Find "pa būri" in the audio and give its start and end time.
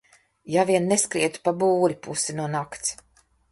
1.45-1.99